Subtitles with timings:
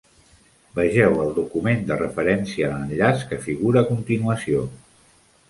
[0.77, 4.67] Vegeu el document de referència a l'enllaç que figura a continuació.